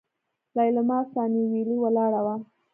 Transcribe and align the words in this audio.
ليلما 0.57 0.97
سانيولې 1.13 1.75
ولاړه 1.81 2.21
وه. 2.25 2.35